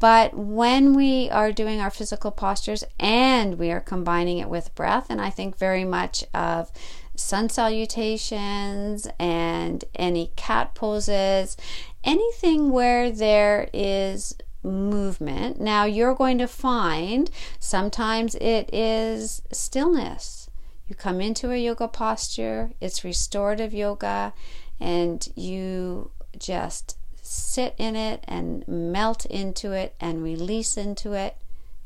But 0.00 0.34
when 0.34 0.94
we 0.94 1.28
are 1.30 1.50
doing 1.50 1.80
our 1.80 1.90
physical 1.90 2.30
postures 2.30 2.84
and 3.00 3.58
we 3.58 3.70
are 3.72 3.80
combining 3.80 4.38
it 4.38 4.48
with 4.48 4.74
breath, 4.74 5.06
and 5.10 5.20
I 5.20 5.30
think 5.30 5.58
very 5.58 5.84
much 5.84 6.24
of 6.32 6.70
sun 7.16 7.48
salutations 7.48 9.08
and 9.18 9.84
any 9.96 10.30
cat 10.36 10.74
poses, 10.74 11.56
anything 12.04 12.70
where 12.70 13.10
there 13.10 13.68
is 13.72 14.36
movement. 14.62 15.60
Now 15.60 15.84
you're 15.84 16.14
going 16.14 16.38
to 16.38 16.46
find 16.46 17.30
sometimes 17.58 18.34
it 18.36 18.72
is 18.72 19.42
stillness. 19.52 20.48
You 20.86 20.94
come 20.94 21.20
into 21.20 21.50
a 21.50 21.56
yoga 21.56 21.88
posture, 21.88 22.72
it's 22.80 23.04
restorative 23.04 23.74
yoga, 23.74 24.32
and 24.80 25.26
you 25.34 26.12
just 26.38 26.97
sit 27.28 27.74
in 27.76 27.94
it 27.94 28.24
and 28.26 28.66
melt 28.66 29.26
into 29.26 29.72
it 29.72 29.94
and 30.00 30.22
release 30.22 30.78
into 30.78 31.12
it, 31.12 31.36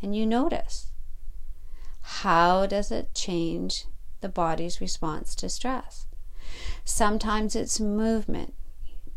and 0.01 0.15
you 0.15 0.25
notice. 0.25 0.87
How 2.01 2.67
does 2.67 2.93
it 2.93 3.13
change 3.13 3.87
the 4.21 4.29
body's 4.29 4.81
response 4.81 5.35
to 5.37 5.49
stress? 5.49 6.07
Sometimes 6.85 7.57
it's 7.57 7.81
movement. 7.81 8.55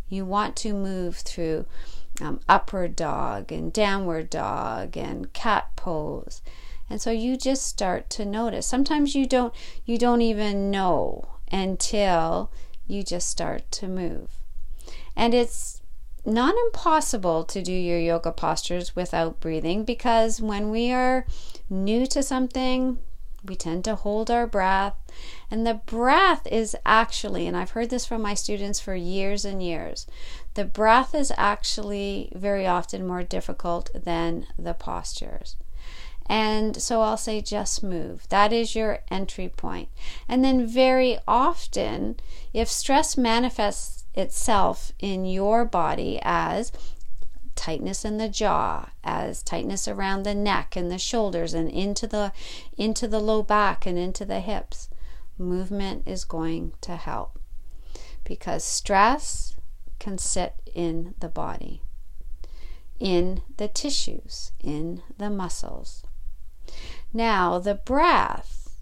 You 0.09 0.25
want 0.25 0.55
to 0.57 0.73
move 0.73 1.17
through 1.17 1.67
um, 2.19 2.39
upward 2.49 2.95
dog 2.95 3.51
and 3.51 3.71
downward 3.71 4.29
dog 4.31 4.97
and 4.97 5.31
cat 5.33 5.75
pose. 5.75 6.41
And 6.89 6.99
so 6.99 7.11
you 7.11 7.37
just 7.37 7.67
start 7.67 8.09
to 8.11 8.25
notice. 8.25 8.65
Sometimes 8.65 9.15
you 9.15 9.27
don't 9.27 9.53
you 9.85 9.97
don't 9.97 10.21
even 10.21 10.71
know 10.71 11.27
until 11.51 12.51
you 12.87 13.03
just 13.03 13.29
start 13.29 13.69
to 13.71 13.87
move. 13.87 14.37
And 15.15 15.33
it's 15.33 15.81
not 16.25 16.55
impossible 16.67 17.43
to 17.45 17.61
do 17.61 17.71
your 17.71 17.99
yoga 17.99 18.31
postures 18.31 18.95
without 18.95 19.39
breathing 19.39 19.83
because 19.83 20.41
when 20.41 20.69
we 20.71 20.91
are 20.91 21.25
new 21.69 22.05
to 22.07 22.23
something, 22.23 22.99
we 23.47 23.55
tend 23.55 23.83
to 23.85 23.95
hold 23.95 24.31
our 24.31 24.47
breath. 24.47 24.95
And 25.51 25.65
the 25.65 25.75
breath 25.85 26.47
is 26.47 26.75
actually, 26.85 27.47
and 27.47 27.55
I've 27.55 27.71
heard 27.71 27.89
this 27.89 28.05
from 28.05 28.21
my 28.21 28.33
students 28.33 28.79
for 28.79 28.95
years 28.95 29.45
and 29.45 29.61
years, 29.61 30.07
the 30.55 30.65
breath 30.65 31.13
is 31.13 31.31
actually 31.37 32.31
very 32.35 32.65
often 32.65 33.05
more 33.05 33.23
difficult 33.23 33.89
than 33.93 34.47
the 34.57 34.73
postures. 34.73 35.55
And 36.27 36.81
so 36.81 37.01
I'll 37.01 37.17
say 37.17 37.39
just 37.41 37.83
move. 37.83 38.27
That 38.29 38.51
is 38.51 38.75
your 38.75 38.99
entry 39.11 39.49
point. 39.49 39.89
And 40.27 40.43
then 40.43 40.65
very 40.65 41.19
often, 41.27 42.15
if 42.51 42.67
stress 42.67 43.15
manifests 43.15 44.04
itself 44.15 44.91
in 44.99 45.25
your 45.25 45.65
body 45.65 46.19
as 46.23 46.71
tightness 47.55 48.03
in 48.03 48.17
the 48.17 48.29
jaw, 48.29 48.89
as 49.03 49.41
tightness 49.41 49.87
around 49.87 50.23
the 50.23 50.35
neck 50.35 50.75
and 50.75 50.91
the 50.91 50.97
shoulders 50.97 51.53
and 51.53 51.69
into 51.69 52.05
the 52.07 52.31
into 52.77 53.07
the 53.07 53.19
low 53.19 53.41
back 53.41 53.85
and 53.85 53.97
into 53.97 54.25
the 54.25 54.39
hips, 54.39 54.89
movement 55.37 56.03
is 56.05 56.25
going 56.25 56.73
to 56.81 56.95
help. 56.95 57.39
Because 58.23 58.63
stress 58.63 59.55
can 59.99 60.17
sit 60.17 60.55
in 60.73 61.13
the 61.19 61.29
body, 61.29 61.81
in 62.99 63.41
the 63.57 63.67
tissues, 63.67 64.51
in 64.61 65.03
the 65.17 65.29
muscles. 65.29 66.03
Now, 67.13 67.59
the 67.59 67.75
breath, 67.75 68.77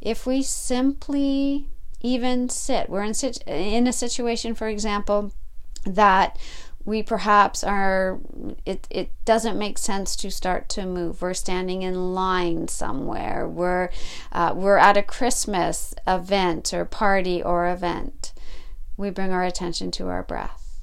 if 0.00 0.26
we 0.26 0.42
simply 0.42 1.68
even 2.02 2.48
sit, 2.48 2.88
we're 2.88 3.02
in, 3.02 3.14
in 3.46 3.86
a 3.86 3.92
situation, 3.92 4.54
for 4.54 4.68
example, 4.68 5.32
that 5.84 6.38
we 6.84 7.02
perhaps 7.02 7.62
are 7.62 8.18
it, 8.66 8.88
it 8.90 9.10
doesn't 9.24 9.58
make 9.58 9.78
sense 9.78 10.16
to 10.16 10.30
start 10.30 10.68
to 10.70 10.84
move. 10.84 11.22
We're 11.22 11.34
standing 11.34 11.82
in 11.82 12.14
line 12.14 12.68
somewhere. 12.68 13.48
We're 13.48 13.90
uh, 14.32 14.52
we're 14.54 14.78
at 14.78 14.96
a 14.96 15.02
christmas 15.02 15.94
event 16.06 16.74
or 16.74 16.84
party 16.84 17.42
or 17.42 17.68
event. 17.68 18.32
We 18.96 19.10
bring 19.10 19.32
our 19.32 19.44
attention 19.44 19.90
to 19.92 20.08
our 20.08 20.22
breath. 20.22 20.80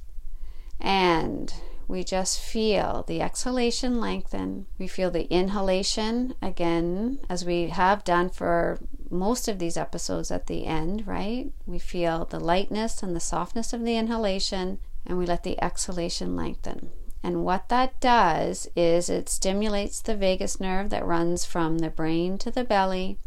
And 0.79 1.53
we 1.87 2.03
just 2.03 2.39
feel 2.39 3.03
the 3.07 3.21
exhalation 3.21 3.99
lengthen. 3.99 4.67
We 4.77 4.87
feel 4.87 5.11
the 5.11 5.27
inhalation 5.29 6.35
again 6.41 7.19
as 7.29 7.43
we 7.43 7.69
have 7.69 8.03
done 8.03 8.29
for 8.29 8.79
most 9.11 9.47
of 9.47 9.59
these 9.59 9.77
episodes 9.77 10.29
at 10.31 10.47
the 10.47 10.65
end 10.65 11.07
right 11.07 11.51
we 11.65 11.79
feel 11.79 12.25
the 12.25 12.39
lightness 12.39 13.01
and 13.01 13.15
the 13.15 13.19
softness 13.19 13.73
of 13.73 13.83
the 13.83 13.97
inhalation 13.97 14.79
and 15.05 15.17
we 15.17 15.25
let 15.25 15.43
the 15.43 15.61
exhalation 15.61 16.35
lengthen. 16.35 16.91
And 17.21 17.43
what 17.43 17.67
that 17.69 17.99
does 17.99 18.69
is 18.75 19.09
it 19.09 19.27
stimulates 19.27 20.01
the 20.01 20.15
vagus 20.15 20.59
nerve 20.59 20.89
that 20.91 21.05
runs 21.05 21.43
from 21.43 21.79
the 21.79 21.89
brain 21.89 22.37
to 22.37 22.51
the 22.51 22.63
belly. 22.63 23.17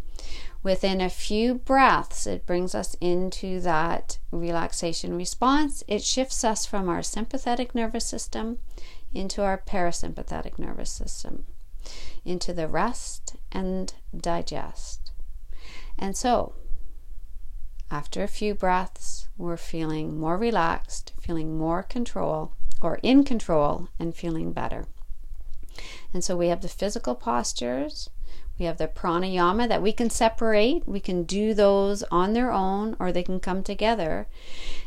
Within 0.62 1.00
a 1.00 1.10
few 1.10 1.56
breaths, 1.56 2.26
it 2.26 2.46
brings 2.46 2.74
us 2.74 2.96
into 3.00 3.60
that 3.60 4.18
relaxation 4.30 5.16
response. 5.16 5.82
It 5.88 6.04
shifts 6.04 6.44
us 6.44 6.64
from 6.64 6.88
our 6.88 7.02
sympathetic 7.02 7.74
nervous 7.74 8.06
system 8.06 8.58
into 9.12 9.42
our 9.42 9.58
parasympathetic 9.58 10.58
nervous 10.58 10.90
system, 10.90 11.44
into 12.24 12.52
the 12.54 12.68
rest 12.68 13.36
and 13.50 13.92
digest. 14.16 15.01
And 15.98 16.16
so, 16.16 16.54
after 17.90 18.22
a 18.22 18.28
few 18.28 18.54
breaths, 18.54 19.28
we're 19.36 19.56
feeling 19.56 20.18
more 20.18 20.36
relaxed, 20.36 21.12
feeling 21.20 21.56
more 21.58 21.82
control 21.82 22.52
or 22.80 22.98
in 23.02 23.22
control, 23.22 23.88
and 23.98 24.14
feeling 24.14 24.52
better. 24.52 24.86
And 26.12 26.24
so 26.24 26.36
we 26.36 26.48
have 26.48 26.62
the 26.62 26.68
physical 26.68 27.14
postures, 27.14 28.10
we 28.58 28.66
have 28.66 28.78
the 28.78 28.88
pranayama 28.88 29.68
that 29.68 29.82
we 29.82 29.92
can 29.92 30.10
separate. 30.10 30.86
We 30.86 31.00
can 31.00 31.24
do 31.24 31.54
those 31.54 32.02
on 32.04 32.32
their 32.32 32.52
own 32.52 32.96
or 33.00 33.10
they 33.10 33.22
can 33.22 33.40
come 33.40 33.62
together. 33.62 34.28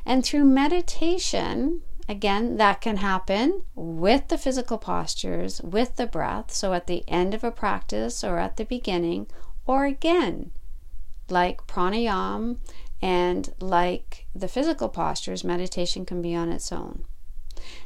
And 0.05 0.23
through 0.23 0.45
meditation, 0.45 1.81
again, 2.07 2.57
that 2.57 2.79
can 2.79 2.97
happen 2.97 3.63
with 3.73 4.27
the 4.27 4.37
physical 4.37 4.77
postures, 4.77 5.61
with 5.61 5.95
the 5.95 6.07
breath. 6.07 6.51
So 6.51 6.73
at 6.73 6.87
the 6.87 7.03
end 7.07 7.33
of 7.33 7.43
a 7.43 7.51
practice 7.51 8.23
or 8.23 8.37
at 8.37 8.57
the 8.57 8.65
beginning, 8.65 9.27
or 9.65 9.85
again, 9.85 10.51
like 11.29 11.67
pranayama 11.67 12.57
and 13.01 13.53
like 13.59 14.25
the 14.33 14.47
physical 14.47 14.89
postures, 14.89 15.43
meditation 15.43 16.05
can 16.05 16.21
be 16.21 16.35
on 16.35 16.51
its 16.51 16.71
own. 16.71 17.03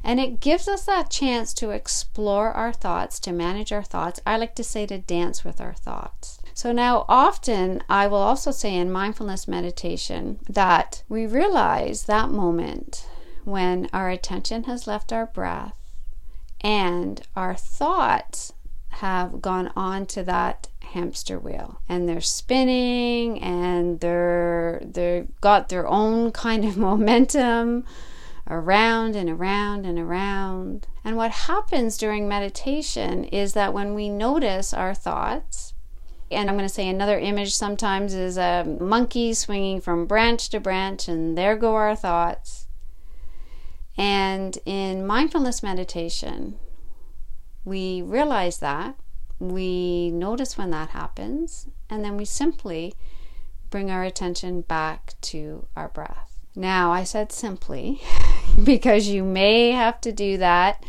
And 0.03 0.19
it 0.19 0.39
gives 0.39 0.67
us 0.67 0.86
that 0.86 1.10
chance 1.10 1.53
to 1.55 1.72
explore 1.72 2.51
our 2.51 2.74
thoughts, 2.74 3.19
to 3.22 3.31
manage 3.31 3.72
our 3.72 3.84
thoughts. 3.84 4.19
I 4.25 4.38
like 4.38 4.55
to 4.55 4.63
say 4.63 4.86
to 4.86 4.98
dance 4.98 5.43
with 5.43 5.62
our 5.62 5.74
thoughts. 5.74 6.39
So 6.53 6.72
now, 6.72 7.05
often 7.08 7.84
I 7.89 8.08
will 8.08 8.17
also 8.17 8.51
say 8.51 8.75
in 8.75 8.91
mindfulness 8.91 9.48
meditation 9.48 10.39
that 10.50 11.03
we 11.08 11.25
realize 11.25 12.03
that 12.03 12.29
moment 12.29 13.08
when 13.46 13.89
our 13.93 14.10
attention 14.10 14.65
has 14.65 14.88
left 14.88 15.13
our 15.13 15.25
breath 15.25 15.75
and 16.62 17.22
our 17.36 17.55
thoughts 17.55 18.53
have 18.89 19.41
gone 19.41 19.71
on 19.75 20.06
to 20.08 20.23
that 20.23 20.67
hamster 20.82 21.38
wheel 21.38 21.80
and 21.88 22.10
they're 22.10 22.19
spinning 22.19 23.39
and 23.41 23.99
they're 23.99 24.82
they've 24.84 25.30
got 25.39 25.69
their 25.69 25.88
own 25.88 26.32
kind 26.32 26.65
of 26.65 26.78
momentum 26.89 27.86
around 28.49 29.15
and 29.15 29.30
around 29.30 29.86
and 29.86 29.99
around. 29.99 30.88
And 31.04 31.15
what 31.15 31.32
happens 31.32 31.97
during 31.97 32.28
meditation 32.28 33.23
is 33.25 33.54
that 33.54 33.73
when 33.73 33.93
we 33.93 34.10
notice 34.10 34.73
our 34.73 34.93
thoughts, 34.93 35.73
and 36.32 36.49
I'm 36.49 36.56
going 36.56 36.67
to 36.67 36.73
say 36.73 36.88
another 36.88 37.19
image 37.19 37.56
sometimes 37.56 38.13
is 38.13 38.38
a 38.38 38.78
monkey 38.80 39.34
swinging 39.34 39.82
from 39.82 40.06
branch 40.06 40.49
to 40.49 40.60
branch, 40.60 41.08
and 41.08 41.38
there 41.38 41.56
go 41.56 41.75
our 41.75 41.95
thoughts. 41.95 42.67
And 43.97 44.58
in 44.65 45.06
mindfulness 45.06 45.62
meditation, 45.62 46.60
we 47.69 48.01
realize 48.01 48.58
that, 48.58 48.95
we 49.39 50.12
notice 50.12 50.58
when 50.58 50.71
that 50.71 50.89
happens, 50.89 51.67
and 51.89 52.03
then 52.03 52.17
we 52.17 52.25
simply 52.25 52.95
bring 53.69 53.89
our 53.89 54.03
attention 54.03 54.62
back 54.62 55.13
to 55.21 55.67
our 55.75 55.88
breath. 55.88 56.39
Now, 56.55 56.91
I 56.91 57.03
said 57.03 57.32
simply 57.32 58.01
because 58.63 59.08
you 59.08 59.23
may 59.23 59.71
have 59.71 60.01
to 60.01 60.12
do 60.12 60.38
that 60.38 60.84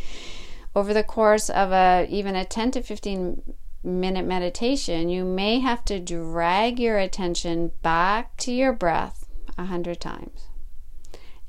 over 0.74 0.94
the 0.94 1.04
course 1.04 1.50
of 1.50 1.70
a 1.72 2.06
even 2.08 2.34
a 2.34 2.44
10 2.44 2.72
to 2.72 2.82
15 2.82 3.42
minute 3.82 4.26
meditation. 4.26 5.08
You 5.08 5.24
may 5.24 5.60
have 5.60 5.84
to 5.86 6.00
drag 6.00 6.78
your 6.78 6.98
attention 6.98 7.72
back 7.82 8.36
to 8.38 8.52
your 8.52 8.72
breath 8.72 9.26
a 9.56 9.66
hundred 9.66 10.00
times. 10.00 10.48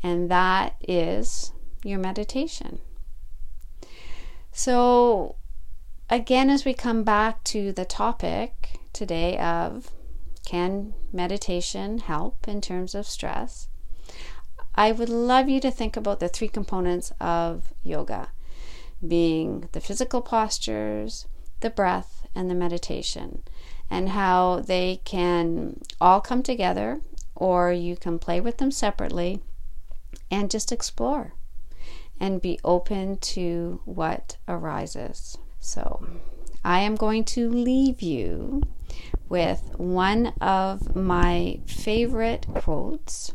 And 0.04 0.30
that 0.30 0.76
is 0.88 1.54
your 1.84 2.00
meditation. 2.00 2.80
So, 4.52 5.36
again, 6.10 6.50
as 6.50 6.66
we 6.66 6.74
come 6.74 7.04
back 7.04 7.44
to 7.46 7.72
the 7.72 7.86
topic 7.86 8.80
today 8.94 9.38
of 9.38 9.92
can 10.46 10.94
meditation 11.14 12.00
help 12.00 12.48
in 12.48 12.60
terms 12.60 12.94
of 12.94 13.08
stress, 13.08 13.70
I 14.76 14.92
would 14.92 15.10
love 15.10 15.48
you 15.50 15.60
to 15.62 15.72
think 15.72 15.96
about 15.96 16.20
the 16.20 16.30
three 16.30 16.48
components 16.48 17.14
of 17.20 17.74
yoga 17.84 18.30
being 19.06 19.70
the 19.72 19.80
physical 19.80 20.22
postures, 20.22 21.28
the 21.62 21.70
breath, 21.70 22.28
and 22.36 22.50
the 22.50 22.56
meditation, 22.56 23.42
and 23.90 24.10
how 24.10 24.60
they 24.60 25.02
can 25.04 25.82
all 26.00 26.22
come 26.22 26.44
together, 26.44 27.02
or 27.36 27.72
you 27.72 27.96
can 27.96 28.20
play 28.20 28.40
with 28.40 28.58
them 28.58 28.70
separately 28.70 29.42
and 30.30 30.52
just 30.52 30.72
explore 30.72 31.34
and 32.22 32.40
be 32.40 32.60
open 32.64 33.18
to 33.18 33.82
what 33.84 34.38
arises. 34.48 35.40
So, 35.60 36.06
I 36.64 36.82
am 36.82 36.96
going 36.96 37.24
to 37.26 37.50
leave 37.50 38.04
you 38.04 38.62
with 39.28 39.74
one 39.78 40.28
of 40.40 40.96
my 40.96 41.60
favorite 41.66 42.46
quotes. 42.54 43.34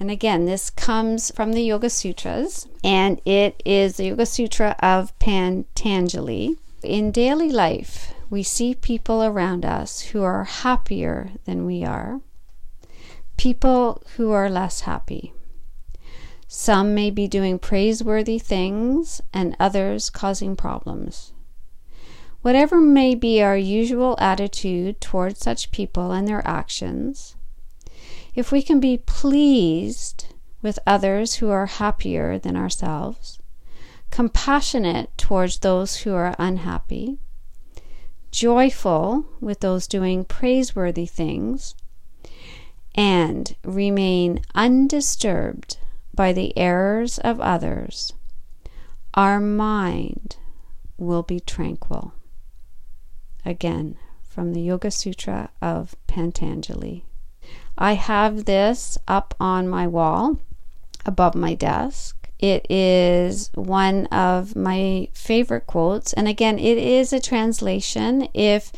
And 0.00 0.10
again, 0.10 0.46
this 0.46 0.70
comes 0.70 1.30
from 1.30 1.52
the 1.52 1.62
Yoga 1.62 1.90
Sutras, 1.90 2.66
and 2.82 3.20
it 3.26 3.62
is 3.66 3.98
the 3.98 4.06
Yoga 4.06 4.24
Sutra 4.24 4.74
of 4.80 5.16
Patanjali. 5.18 6.56
In 6.82 7.10
daily 7.10 7.52
life, 7.52 8.14
we 8.30 8.42
see 8.42 8.74
people 8.74 9.22
around 9.22 9.66
us 9.66 10.00
who 10.00 10.22
are 10.22 10.44
happier 10.44 11.32
than 11.44 11.66
we 11.66 11.84
are, 11.84 12.22
people 13.36 14.02
who 14.16 14.30
are 14.30 14.48
less 14.48 14.82
happy. 14.82 15.34
Some 16.52 16.96
may 16.96 17.12
be 17.12 17.28
doing 17.28 17.60
praiseworthy 17.60 18.40
things 18.40 19.20
and 19.32 19.54
others 19.60 20.10
causing 20.10 20.56
problems. 20.56 21.32
Whatever 22.42 22.80
may 22.80 23.14
be 23.14 23.40
our 23.40 23.56
usual 23.56 24.16
attitude 24.18 25.00
towards 25.00 25.38
such 25.38 25.70
people 25.70 26.10
and 26.10 26.26
their 26.26 26.44
actions, 26.44 27.36
if 28.34 28.50
we 28.50 28.62
can 28.62 28.80
be 28.80 28.98
pleased 28.98 30.26
with 30.60 30.80
others 30.88 31.36
who 31.36 31.50
are 31.50 31.66
happier 31.66 32.36
than 32.36 32.56
ourselves, 32.56 33.38
compassionate 34.10 35.16
towards 35.16 35.60
those 35.60 35.98
who 35.98 36.14
are 36.14 36.34
unhappy, 36.36 37.20
joyful 38.32 39.24
with 39.40 39.60
those 39.60 39.86
doing 39.86 40.24
praiseworthy 40.24 41.06
things, 41.06 41.76
and 42.96 43.54
remain 43.62 44.40
undisturbed 44.56 45.76
by 46.20 46.34
the 46.34 46.52
errors 46.58 47.16
of 47.20 47.40
others, 47.40 48.12
our 49.14 49.40
mind 49.40 50.36
will 50.98 51.22
be 51.22 51.40
tranquil. 51.40 52.12
Again, 53.42 53.96
from 54.28 54.52
the 54.52 54.60
Yoga 54.60 54.90
Sutra 54.90 55.48
of 55.62 55.96
Patanjali. 56.06 57.06
I 57.78 57.94
have 57.94 58.44
this 58.44 58.98
up 59.08 59.34
on 59.40 59.66
my 59.66 59.86
wall 59.86 60.38
above 61.06 61.34
my 61.34 61.54
desk, 61.54 62.19
It 62.40 62.66
is 62.70 63.50
one 63.54 64.06
of 64.06 64.56
my 64.56 65.08
favorite 65.12 65.66
quotes. 65.66 66.14
And 66.14 66.26
again, 66.26 66.58
it 66.58 66.78
is 66.78 67.12
a 67.12 67.20
translation. 67.20 68.28
If 68.32 68.72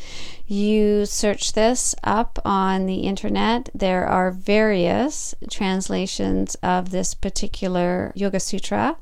you 0.45 1.05
search 1.05 1.53
this 1.53 1.95
up 2.03 2.39
on 2.43 2.85
the 2.85 3.01
internet, 3.01 3.69
there 3.73 4.05
are 4.05 4.31
various 4.31 5.33
translations 5.49 6.55
of 6.55 6.91
this 6.91 7.13
particular 7.13 8.11
Yoga 8.15 8.41
Sutra. 8.41 8.97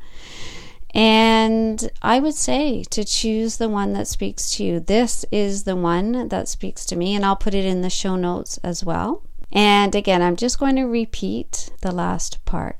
And 0.93 1.89
I 2.01 2.19
would 2.19 2.35
say 2.35 2.83
to 2.91 3.03
choose 3.03 3.57
the 3.57 3.69
one 3.69 3.93
that 3.93 4.07
speaks 4.07 4.55
to 4.57 4.63
you. 4.63 4.79
This 4.79 5.25
is 5.31 5.63
the 5.63 5.75
one 5.75 6.27
that 6.27 6.47
speaks 6.47 6.85
to 6.85 6.95
me, 6.95 7.15
and 7.15 7.25
I'll 7.25 7.35
put 7.35 7.55
it 7.55 7.65
in 7.65 7.81
the 7.81 7.89
show 7.89 8.15
notes 8.15 8.59
as 8.63 8.83
well. 8.83 9.23
And 9.51 9.95
again, 9.95 10.21
I'm 10.21 10.35
just 10.35 10.59
going 10.59 10.75
to 10.75 10.83
repeat 10.83 11.71
the 11.81 11.91
last 11.91 12.43
part. 12.45 12.77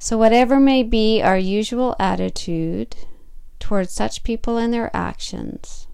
So, 0.00 0.16
whatever 0.16 0.60
may 0.60 0.84
be 0.84 1.20
our 1.20 1.36
usual 1.36 1.96
attitude 1.98 2.94
towards 3.58 3.92
such 3.92 4.22
people 4.22 4.56
and 4.56 4.72
their 4.72 4.94
actions, 4.94 5.88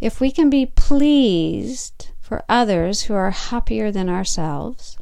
if 0.00 0.20
we 0.20 0.32
can 0.32 0.50
be 0.50 0.66
pleased 0.66 2.10
for 2.20 2.44
others 2.48 3.02
who 3.02 3.14
are 3.14 3.30
happier 3.30 3.92
than 3.92 4.08
ourselves, 4.08 4.98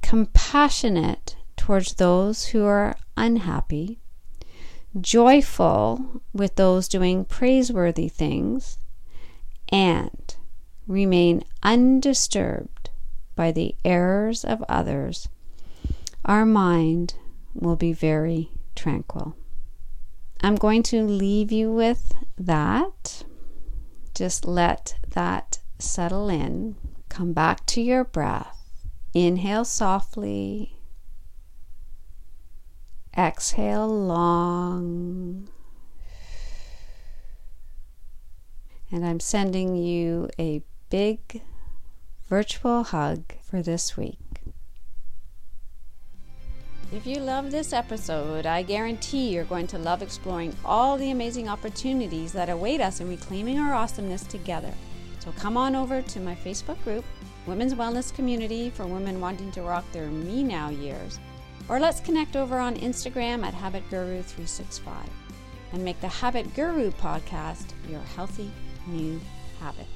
compassionate 0.00 1.36
towards 1.58 1.94
those 1.94 2.46
who 2.46 2.64
are 2.64 2.96
unhappy, 3.18 3.98
joyful 4.98 6.22
with 6.32 6.56
those 6.56 6.88
doing 6.88 7.22
praiseworthy 7.24 8.08
things, 8.08 8.78
and 9.70 10.36
remain 10.86 11.44
undisturbed 11.62 12.88
by 13.34 13.52
the 13.52 13.74
errors 13.84 14.42
of 14.42 14.64
others, 14.70 15.28
our 16.24 16.46
mind 16.46 17.14
will 17.62 17.76
be 17.76 17.92
very 17.92 18.50
tranquil. 18.74 19.36
I'm 20.40 20.56
going 20.56 20.82
to 20.84 21.02
leave 21.04 21.50
you 21.50 21.72
with 21.72 22.12
that. 22.38 23.24
Just 24.14 24.44
let 24.44 24.96
that 25.08 25.60
settle 25.78 26.28
in. 26.28 26.76
Come 27.08 27.32
back 27.32 27.64
to 27.66 27.80
your 27.80 28.04
breath. 28.04 28.56
Inhale 29.14 29.64
softly. 29.64 30.78
Exhale 33.16 33.88
long. 33.88 35.48
And 38.90 39.04
I'm 39.04 39.20
sending 39.20 39.74
you 39.74 40.28
a 40.38 40.62
big 40.90 41.42
virtual 42.28 42.84
hug 42.84 43.32
for 43.42 43.62
this 43.62 43.96
week. 43.96 44.18
If 46.92 47.04
you 47.04 47.16
love 47.16 47.50
this 47.50 47.72
episode, 47.72 48.46
I 48.46 48.62
guarantee 48.62 49.30
you're 49.30 49.44
going 49.44 49.66
to 49.68 49.78
love 49.78 50.02
exploring 50.02 50.54
all 50.64 50.96
the 50.96 51.10
amazing 51.10 51.48
opportunities 51.48 52.32
that 52.32 52.48
await 52.48 52.80
us 52.80 53.00
in 53.00 53.08
reclaiming 53.08 53.58
our 53.58 53.74
awesomeness 53.74 54.22
together. 54.22 54.72
So 55.18 55.32
come 55.32 55.56
on 55.56 55.74
over 55.74 56.00
to 56.00 56.20
my 56.20 56.36
Facebook 56.36 56.80
group, 56.84 57.04
Women's 57.44 57.74
Wellness 57.74 58.14
Community 58.14 58.70
for 58.70 58.86
women 58.86 59.20
wanting 59.20 59.50
to 59.52 59.62
rock 59.62 59.84
their 59.90 60.06
me 60.06 60.44
now 60.44 60.70
years, 60.70 61.18
or 61.68 61.80
let's 61.80 61.98
connect 61.98 62.36
over 62.36 62.56
on 62.56 62.76
Instagram 62.76 63.44
at 63.44 63.52
Habit 63.52 63.82
Guru 63.90 64.22
365 64.22 64.94
and 65.72 65.84
make 65.84 66.00
the 66.00 66.06
Habit 66.06 66.54
Guru 66.54 66.92
podcast 66.92 67.72
your 67.90 68.00
healthy 68.14 68.52
new 68.86 69.20
habit. 69.58 69.86